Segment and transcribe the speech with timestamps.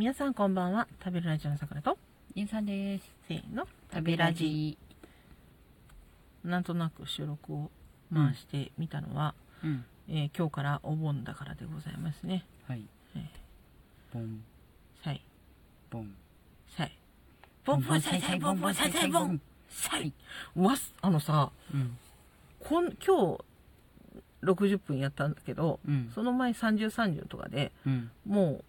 [0.00, 1.98] 皆さんこんばんは食べるラジオのさくらと
[2.34, 3.04] ゆうさんです。
[3.28, 4.78] せーの食べラジ。
[6.42, 7.70] なんとなく収録を
[8.10, 9.84] 回してみたのは、うん。
[10.08, 12.82] えー今日からお盆だからでございますねはい。
[13.14, 13.30] はい
[14.14, 14.42] ボン、
[15.04, 15.22] さい
[15.90, 16.14] ボン。
[16.74, 16.96] さい
[17.66, 19.38] ボンボンさいさいボンボンさいさいボン
[19.68, 20.14] さい
[20.56, 21.98] わすあのさうん。
[22.58, 23.44] こん今日
[24.44, 26.10] 60分やったんだけどうん。
[26.14, 28.10] その前3030とかでうん。
[28.26, 28.64] もう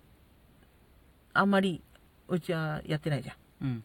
[1.34, 1.82] あんまり
[2.28, 3.36] うちはやってないじゃん
[3.66, 3.84] うん。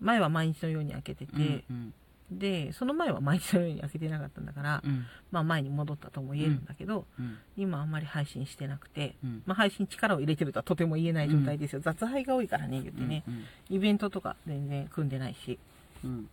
[0.00, 1.94] 前は毎日のように開けてて、うん。
[2.30, 5.06] でその前は毎日のように開けてなかったんだから、うん。
[5.30, 7.38] まあ前に戻ったとも言えるんだけど、うん。
[7.56, 9.42] 今あんまり配信してなくて、うん。
[9.46, 13.44] まあ、配信力を入れてるとはとても言えない状態ですよ、雑配が多いからね言ってね、うん。
[13.68, 15.58] イベントとか全然組んでないし、
[16.04, 16.28] うん。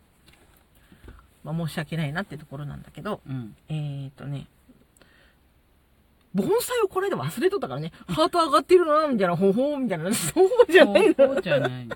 [1.44, 3.56] まあ、申し訳ないなってところなんだけどうん。
[3.70, 4.48] えー、っとね
[6.38, 11.90] 盆栽をこの間忘れとったからねハート上がってるなみたいなほほーみたいな そうじゃないのそうじゃない。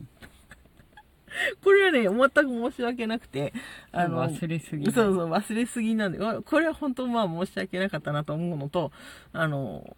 [1.63, 3.53] これはね全く申し訳なくて
[3.91, 4.91] あの忘れすぎ。
[4.91, 8.91] そうそう、忘れすぎなんで、わこれは本当まあ申し訳なかったなと思うのと、
[9.33, 9.95] あの、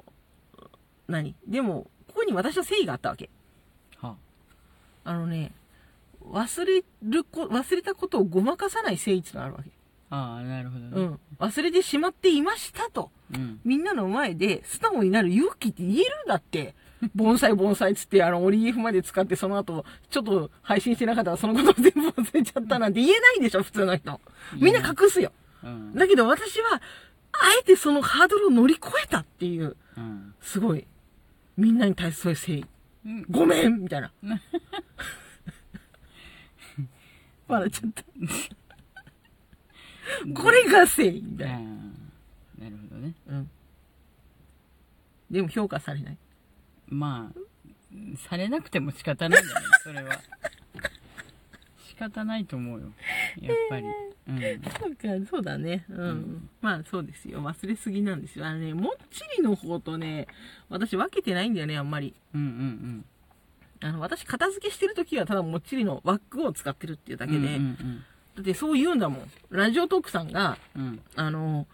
[1.07, 1.35] 何？
[1.47, 3.29] でも、ここに私の誠意があったわけ。
[3.97, 4.15] は
[5.03, 5.51] あのね、
[6.23, 9.69] 忘れるこ、忘れたことをごまかさない誠意ってのがあるわけ。
[10.13, 10.91] ああ、なるほどね。
[10.93, 11.19] うん。
[11.39, 13.09] 忘れてしまっていましたと。
[13.33, 13.59] うん。
[13.65, 16.75] みんなの前で素直になる勇気って言えるんだって。
[17.15, 24.21] 盆栽盆栽っつって、あの、オリーフまで使って、その後、ちょっと配信してなかったらそのこと全部忘れちゃったなんて言えないでしょ、普通の人。
[24.55, 25.33] みんな隠すよ。
[25.63, 25.95] うん。
[25.95, 26.79] だけど私は、あ
[27.59, 30.35] えてそのハードルを乗り越えたっていう、うん。
[30.41, 30.85] すごい、
[31.57, 32.65] みんなに対する誠意。
[33.05, 33.25] うん。
[33.31, 34.11] ごめんみたいな。
[37.47, 38.03] 笑っちゃった。
[40.35, 41.59] これが誠意みたいな。
[41.59, 43.13] なるほどね。
[43.27, 43.49] うん。
[45.31, 46.17] でも評価されない。
[46.89, 50.19] まあ、されなくても仕方ないんじゃないそれは。
[51.87, 52.91] 仕方ないと思うよ。
[53.39, 53.85] やっぱり。
[54.27, 54.39] うん。
[54.39, 55.85] なんか、そうだね。
[55.89, 55.99] うん。
[55.99, 57.41] うんまあそうですよ。
[57.41, 58.45] 忘れすぎなんですよ。
[58.45, 60.27] あのね、もっちりの方とね、
[60.69, 62.13] 私分けてないんだよね、あんまり。
[62.33, 63.05] うんうん
[63.81, 67.31] あの、私片付けしてる時はただもっちりのワックを使ってるっていうだうん。
[67.31, 68.05] けで、うんうん
[68.35, 69.31] だってそう言うんだもん。
[69.49, 71.01] ラジオトークさんが、うん。
[71.15, 71.67] あの、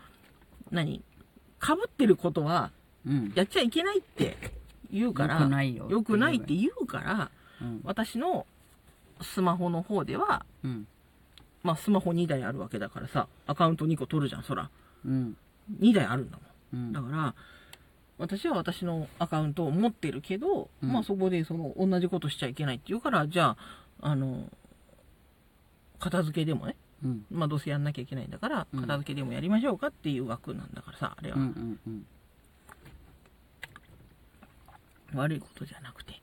[0.71, 1.01] 何
[1.61, 2.71] 被ってることは
[3.05, 3.31] うん。
[3.35, 4.37] やっちゃいけないって
[4.91, 7.31] 言うから、よくないよよくないって言うから、
[7.61, 7.81] うん。
[7.83, 8.45] 私の
[9.21, 10.87] スマホの方では、うん。
[11.63, 14.69] まあスマホ2台あるわけだからさ、アカウント2個取るじゃん、そら。
[15.05, 15.37] うん。
[15.79, 16.85] 2台あるんだもん。
[16.85, 17.35] うんだから、
[18.17, 23.55] 私は私のアカウントを持ってるけど、うんまあそこでその同じことしちゃいけないって言うから、じゃ
[24.01, 24.49] あ、あの、
[25.99, 27.25] 片付けでもね、うん。
[27.29, 31.37] まあどうせやんなきゃいけないんだから、うん片付けでもやりましょうかっていう枠なんだからさ、あれは。
[31.37, 32.05] うんうんうん。
[35.13, 36.21] 悪いことじゃなくて。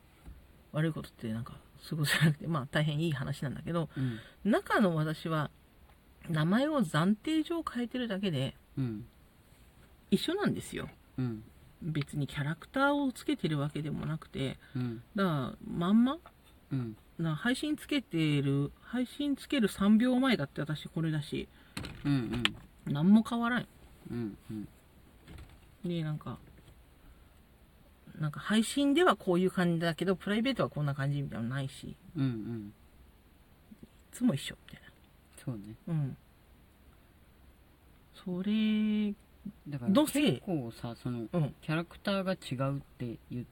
[0.73, 4.51] 悪いことってなんか、すごいじゃなくて、まあ大変いい話なんだけど、うん。
[4.51, 5.51] 中の私は、
[6.29, 9.07] 名前を暫定上変えてるだけで、うん。
[10.11, 10.89] 一緒なんですよ。
[11.19, 11.43] うん。
[11.83, 15.03] 別にキャラクターをつけてるわけでもなくて、うん。
[15.15, 16.19] だから、まんま
[16.72, 16.97] うん。
[17.19, 21.49] な配信つけてる、配信つける3秒前だって私これだし、
[22.04, 22.43] うん。
[22.87, 23.66] 何も変わらん。
[24.10, 24.37] うん。
[24.50, 24.69] うん。
[25.84, 26.38] で、なんか、
[28.19, 32.22] なんか配信ではこういう感じだけど、プライベートはこんな感じみたいなのないし、いうん。
[32.22, 32.72] うん。
[34.12, 34.87] つも一緒みたい
[35.44, 35.77] そうね。
[35.87, 35.94] な。
[35.94, 36.16] うん。
[38.25, 39.15] それ、
[39.69, 43.47] だから結構さ、その、うん、キャラクターが違うって言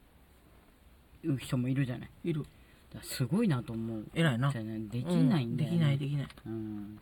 [1.25, 2.11] う人もいるじゃない。
[2.25, 2.45] いる。
[3.03, 4.05] すごいなと思う。
[4.15, 4.53] 偉いな。
[4.53, 6.29] できないんだよ、ねうできない、できない。
[6.47, 6.99] うん。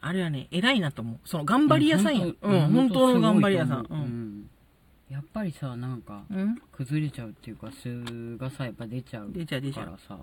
[0.00, 1.18] あれはね、偉いなと思う。
[1.24, 2.26] その頑張り屋さんや。
[2.26, 3.80] いうん、本当の頑張り屋さん。
[3.80, 4.50] ううん。
[5.10, 6.24] やっぱりさ、なんか。
[6.72, 10.18] 崩れちゃうっていうか、素がさ、やっぱ出ちゃう出ちゃう出ちゃうからさ。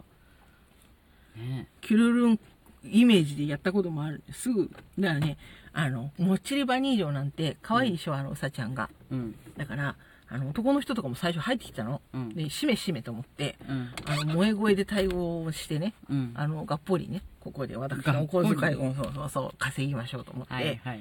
[1.36, 2.40] ねキュルルン
[2.86, 4.22] イメージでやったこともある。
[4.32, 4.70] すぐ、
[5.00, 5.38] だからね、
[5.72, 8.90] あの、もっちりバニージョなんて、可愛いでしょ、あの、うさちゃんが。
[9.10, 9.36] うん。
[9.58, 9.96] だから、
[10.34, 12.02] あの、男の人とかも最初入ってきたの。
[12.12, 12.30] うん。
[12.30, 13.94] で、しめしめと思って、うん。
[14.06, 16.32] あの、萌え声で対応してね、うん。
[16.34, 21.00] あの、がっぽりね、ここで私のお小遣いを、そうそうそう、稼ぎましょうと思って、はいはい。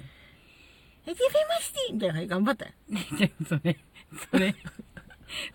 [1.07, 2.67] え、てめましてみたいな感じで頑張った
[3.49, 3.79] それ、
[4.31, 4.55] それ、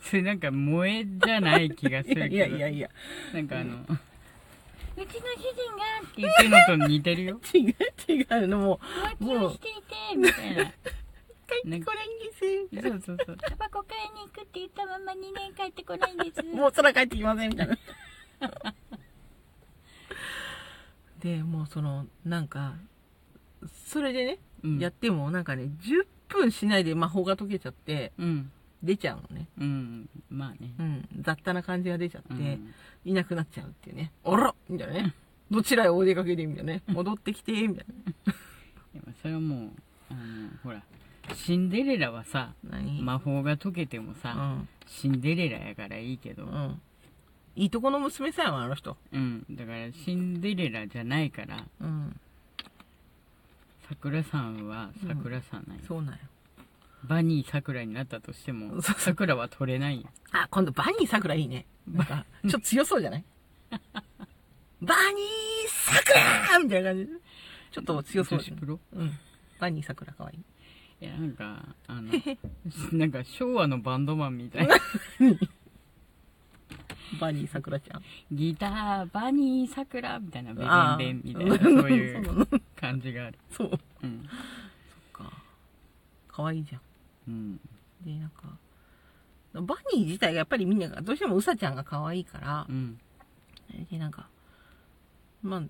[0.01, 2.35] それなんか萌えじゃない気がするけど。
[2.35, 2.89] いやいやいや、
[3.31, 5.21] なんかあの、うちの主人が
[6.03, 7.39] って言ってるのと似てるよ。
[7.53, 7.75] 違う
[8.11, 8.79] 違うの、
[9.19, 10.71] もう、していて、みたいな。
[11.47, 13.37] 帰ってこないんですそうそうそう。
[13.37, 16.43] タバコ買いに行くって言ったまま2年帰ってこないんです。
[16.43, 16.43] な。
[16.55, 17.77] もう空帰ってきませんみたいな。
[21.19, 22.75] で、もうその、なんか、
[23.87, 28.51] それでね、うんやってもなんかね、10分しないで魔法が解けちゃって、うん。
[28.83, 29.47] 出ちゃうのね。
[29.57, 31.09] うんまあねうん。
[31.21, 32.73] 雑多な感じが出ちゃって、うん
[33.05, 34.11] いなくなっちゃうっていうね。
[34.25, 35.13] あらみたいなね。
[35.49, 36.83] どちらへお出かけでみたいなね。
[36.87, 37.85] 戻ってきて、みたい
[38.25, 38.33] な。
[38.93, 39.71] でもそれはもう
[40.09, 40.83] あのほら
[41.35, 43.01] シンデレラはさ何？
[43.01, 44.67] 魔法が解けてもうさ、ん。
[44.87, 46.81] シンデレラやからいいけど、うん。
[47.55, 48.95] いいとこの娘さんはあの人。
[49.11, 52.19] うん、だからシンデレラじゃないからうん。
[53.89, 56.19] 桜さんは桜さんなんよ、そうなんよ。
[57.03, 61.65] バニー桜になったとしてもそうそう桜は取れないよあ、今度バニー桜いいね。
[61.87, 63.23] なんか、ちょっと強そうじゃない？
[64.81, 67.07] バニー桜みたいな感じ。
[67.71, 68.65] ちょっと強そうじゃプ。
[68.65, 68.79] ロ？
[68.93, 69.11] うん。
[69.59, 70.39] バニー桜かわいい。
[70.99, 72.11] いやなんかあの
[72.97, 74.75] なんか昭和のバンドマンみたいな
[77.21, 78.03] バニー桜ちゃん？
[78.31, 82.47] ギターバニー桜みたいなベあーベンベンみたいなそういう
[82.79, 83.79] 感じがあるそう。
[84.03, 84.27] うん、
[85.13, 85.31] か。
[86.27, 86.81] かわいいじゃん。
[87.29, 87.59] うん、
[88.05, 88.43] で、なんか、
[89.53, 92.99] バニー自体がやっぱりみんなが、どうしてもうさちゃんが可愛いからう、ん
[93.89, 94.27] で、なんか、
[95.41, 95.61] まあ、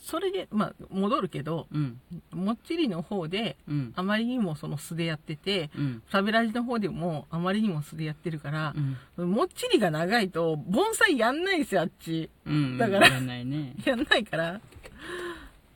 [0.00, 2.00] それで、まあ、戻るけど、うん。
[2.32, 3.92] もっちりの方で、うん。
[3.96, 6.02] あまりにもその素でやってて、うん。
[6.10, 8.74] サベラジの方でもあまりにも素でやってるから
[9.16, 9.30] う、ん。
[9.32, 12.30] もっちりが長いと、盆栽やんないですよ、あっち。
[12.44, 12.78] うん。
[12.78, 13.74] だからやらないね。
[13.84, 14.60] やんないから、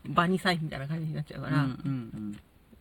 [0.07, 1.67] バニサイみたいな感じになっちゃうから、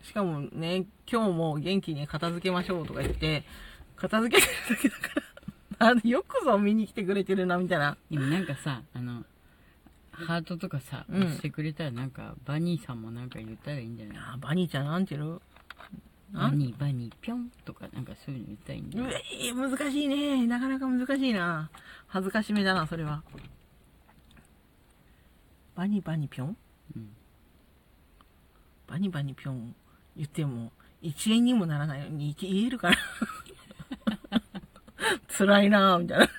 [0.03, 3.43] しかもね、今日も元気に片付けましょうとか言って、
[3.95, 5.01] 片付けてるだけだか
[5.79, 7.97] ら、 あのよくぞ見に来てくれてるな、みたいな。
[8.09, 9.23] でもなんかさあの
[10.25, 14.17] ハートとかさ、うん押してくれたらなんかバニーさんもなんか言ったらいいんじゃない？
[14.17, 15.41] あバニーちゃんなんていうの？
[16.33, 19.23] バニーバニーぴょんとかなんかそういうの言ったらいいんじゃうない？
[19.47, 20.45] え難しいね。
[20.47, 21.69] なかなか難しいな。
[22.07, 23.23] 恥ずかしめだな、それは。
[25.75, 26.57] バニバニぴょん？
[26.95, 27.09] うん
[28.87, 29.75] バニバニぴょん
[30.17, 30.71] 言っても、
[31.01, 32.97] 一円にもならないように言えるから。
[35.37, 36.29] 辛いなみたいな。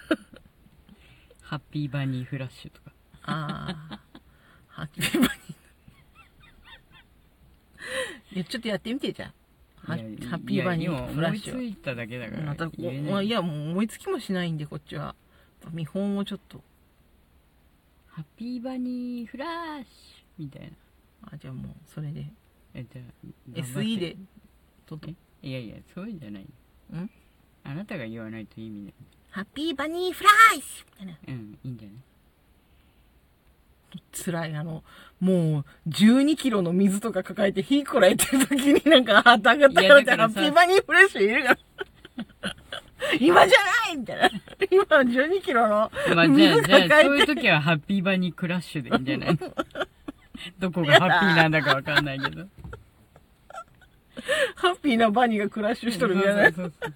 [1.43, 2.93] ハッピーバニーフラッシュとか
[3.31, 4.01] ああ。
[4.69, 5.55] ハッピーバニー。
[8.37, 9.33] いや、ちょっとやってみてじゃん。
[9.83, 11.55] ハッピーバニーフラッシュ。
[11.55, 12.83] 思いついただけだからまたこう
[13.25, 15.15] いや、もう思いつきもしないんで、こっちは。
[15.73, 16.63] 見本をちょっと。
[18.09, 20.69] ハッピーバニーフラッシュみたいな
[21.33, 22.27] あ、じゃあもう、それで。
[22.75, 24.17] えじゃあ SE で、
[24.87, 25.09] とと。
[25.09, 25.15] え
[25.49, 27.11] いやいやそういうんじゃないん？
[27.65, 28.95] あなたが言わないと意味ない
[29.31, 31.19] ハッピーバニーフラッシュみたいな。
[31.29, 31.99] うんいいんじゃない？
[34.13, 34.83] 辛い、あの、
[35.21, 41.59] もう、12キロの水とか抱えて火こらえてる時になんか、あ、たがったいらハッピーバニーフラッシュいるから。
[43.19, 43.59] 今じゃ
[43.89, 44.31] ないみたいな。
[44.71, 47.05] 今12キロのまあじゃあ水じゃあ抱えて。
[47.05, 49.39] そういう時はハッピーバニークラッシュでいいんじゃない
[50.59, 52.47] どこがハッピーなんだかわかんないけど
[54.55, 56.43] ハッピーなバニーがクラッシュしとるみたいな。
[56.43, 56.93] そうそうそう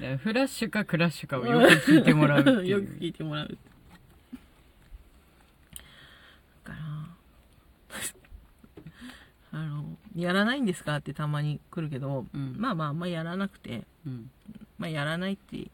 [0.00, 3.48] だからフラッシュかクラッシュかをよく聞いてもらうってい よくう聞いてもらう。
[6.64, 6.78] だから、
[9.56, 9.84] あの、
[10.16, 10.96] やらないんですか？
[10.96, 12.56] ってたまに来るけど、うん。
[12.58, 14.28] まあまああんまやらなくて、うん。
[14.78, 15.70] まあやらないって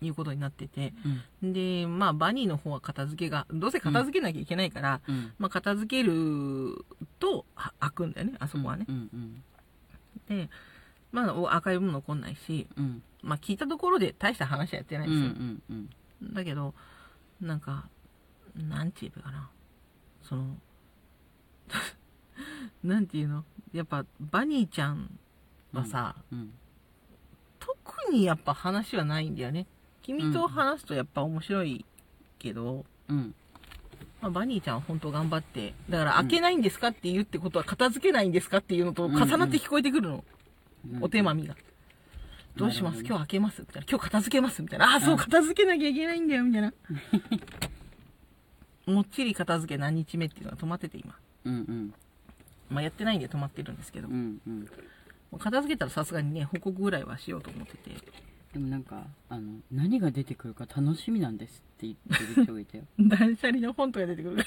[0.00, 0.94] いうことになってて、
[1.42, 1.52] うん。
[1.52, 5.32] で、まあバニーの方は片付けが、どうせ片付けなきゃいけないから、うん。
[5.38, 6.82] まあ片付ける
[7.18, 8.86] とは開くんだよね、あそこはね。
[10.26, 10.48] で、
[11.12, 13.02] まあお赤いもの残んないし、うん。
[13.22, 15.26] まあ聞いたところで大した話はやってないですよ。
[15.26, 15.90] うんうん。
[16.32, 16.72] だけど、
[17.42, 17.86] なんか、
[18.56, 19.50] なんて言えばいいかな。
[20.22, 20.56] その、
[22.84, 23.44] なんていうの？
[23.72, 25.18] やっぱ、バニーちゃん
[25.72, 26.52] はさ、うん
[27.60, 29.66] 特にやっぱ話はないんだよね。
[30.02, 31.86] 君と話すとやっぱ面白い
[32.38, 33.34] けど、うん
[34.20, 40.24] まあ、バニーちゃんは本当頑張って、だから開けないんですかって言うってことは片付けないんですかっていうのと重なって聞こえてくるの。
[40.86, 41.56] うんお手まみが。
[42.56, 43.00] どうします？
[43.00, 43.62] 今日開けます？
[43.62, 43.86] みたいな。
[43.88, 44.60] 今日片付けます？
[44.60, 44.92] みたいな。
[44.92, 46.74] ああ、そう、片付けなきゃいけないんだよ、みたいな。
[48.92, 51.16] もっちり片付け何日目っていうのが止まってて今。
[51.44, 51.94] うんうん
[52.74, 54.68] まあやってないんで止まってるんですけど、うもんうん
[55.32, 57.90] う片付けたらさすがにね、報告ぐらいはしようと思ってて。
[58.52, 61.96] でもなんかあの何が出てくるか楽しみなんですって言っ
[62.34, 64.44] てる人がいたよ 断捨離の本とか出てくる。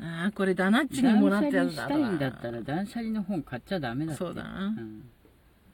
[0.00, 4.66] ああ、これダナッチにもら断捨離ったやつだしたいんだったら断捨離の本買っちゃダメだってそうだな。
[4.66, 5.08] うん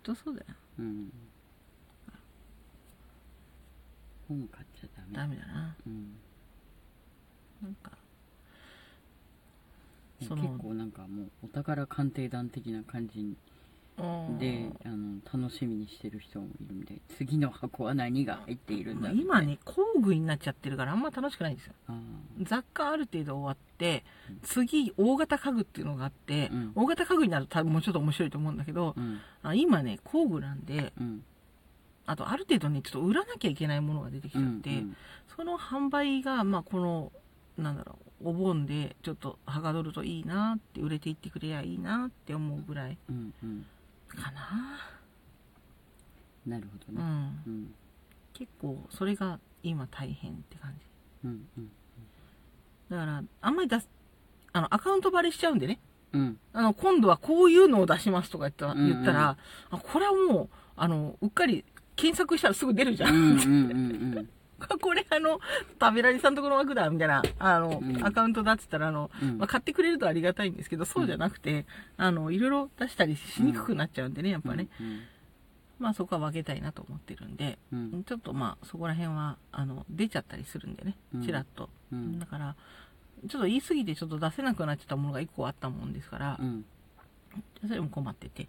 [0.03, 0.47] とそうだよ。
[0.79, 1.13] うん
[4.29, 5.77] 本買っちゃダメダメだな。
[5.87, 6.15] うん
[7.63, 7.93] なんか、
[10.21, 13.37] 結構なんかもうお宝鑑定団的な感じ
[14.39, 21.75] であの楽しみにしてる人もいるんで次の箱は何が入っているんだ今ね工具になっちゃってるからあんま楽しくないんですよ。
[21.89, 21.93] あ
[22.43, 24.41] 雑貨ある程度終わってうん。
[24.43, 26.73] 次大型家具っていうのがあって、うん。
[26.75, 29.21] 大型家具になると多分もうちょっと面白いと思うんだけどー、うん。
[29.43, 31.25] あ今ね工具なんでうん。
[32.07, 34.97] あとある程度ねちょっと売らなきゃいけないものが出てきちゃって、うん。
[35.37, 37.13] その販売がまあこの
[37.61, 43.67] なんだろうお盆でちょっとはかどるといいなって売れていってくれりゃいいなって思うぐらいうんうん。
[44.09, 44.79] かな。
[46.47, 47.07] なるほうどね。
[47.07, 47.43] ん。
[47.47, 47.75] うん。
[48.33, 50.85] 結構それが今大変って感じ。
[51.25, 51.71] うんうん
[52.91, 53.89] だからあんまり出す
[54.53, 55.79] あのアカウントバレしちゃうんでね。
[56.13, 56.39] うん。
[56.53, 58.89] あの今度はこういうのを出しますとか言ったら,、うんうん。
[58.91, 59.37] 言ったら
[59.71, 61.65] あこれはもうあのうっかり
[61.97, 64.29] 検索したらすぐ出るじゃ、うんんうんうん
[64.81, 65.41] これあの
[65.81, 68.05] 食べられさんとこの枠だみたいなあの、うん。
[68.05, 69.39] アカウントだっつったらあの、うん。
[69.39, 75.01] まあ、買ってくれるとありがたいんですけどそうじゃなくて、あのいろいろ出したりしにくくなっちゃうんでねやっぱね、うん。
[75.79, 78.05] まあそこは分けたいなと思ってるんで、うん。
[78.05, 81.25] ちょっとまあそこら辺はあの出ちゃったりするんでねうん。
[81.25, 82.19] ちらっと、うん。
[82.19, 82.57] だから
[83.29, 86.65] ちょっと言い過ぎてちょっと出せなくなっちゃったものが1個あったもんですからう、ん
[87.67, 88.49] それも困ってて。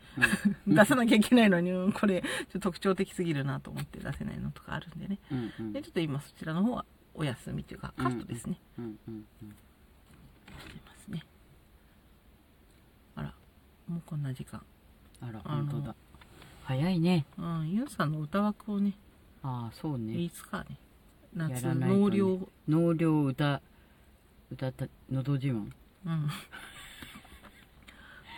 [0.66, 0.76] うん。
[0.76, 5.20] 出さなきゃいけないのにうんこれちょっと特徴的すぎるなと思って出せないのとかあるんでね。
[5.32, 5.74] うんうん。
[5.74, 9.50] でちょっと今そちらの方はお休みというかカットですね、うんうんうん。
[9.50, 9.56] ま
[10.98, 11.26] すね。
[13.16, 13.34] あら
[13.88, 14.62] もうこんな時間。
[15.22, 15.96] あら本当だ。
[16.64, 17.26] 早いね。
[17.38, 18.94] うんユンさんの歌枠をね
[19.44, 20.14] ああそうね。
[20.14, 20.78] いつかね
[21.34, 22.02] 夏やらないとね。
[22.02, 23.62] 納涼納涼歌
[24.52, 25.72] 歌たのど自慢。
[26.06, 26.30] うん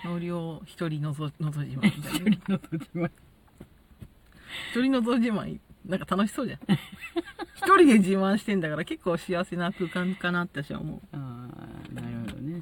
[0.05, 2.59] 納涼一人のぞのぞ自慢みたい。
[2.93, 3.09] な
[4.71, 6.59] 一人のぞ自慢なんか楽しそうじゃん。
[7.55, 11.01] 一人で自慢してんだから結構幸せな空間かなって私は思う。
[11.11, 12.61] ああなるほどね。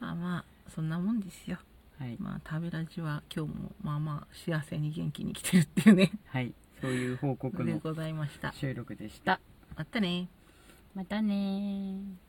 [0.00, 1.58] まあまあそんなもんですよ。
[1.98, 2.16] はい。
[2.18, 6.12] まあ食べラジは今日もまあまあ幸せに元気に来てるっていうね。
[6.26, 6.52] はい。
[6.80, 8.52] そういう報告のでございました。
[8.52, 9.40] 収録でした。
[9.76, 10.28] またね。
[10.94, 12.25] またねー